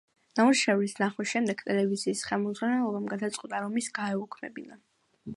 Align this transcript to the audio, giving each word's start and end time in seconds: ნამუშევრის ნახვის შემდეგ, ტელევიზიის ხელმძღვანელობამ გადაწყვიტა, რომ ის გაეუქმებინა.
ნამუშევრის 0.37 0.93
ნახვის 1.01 1.27
შემდეგ, 1.33 1.59
ტელევიზიის 1.67 2.23
ხელმძღვანელობამ 2.29 3.05
გადაწყვიტა, 3.11 3.59
რომ 3.67 3.77
ის 3.83 3.91
გაეუქმებინა. 3.99 4.79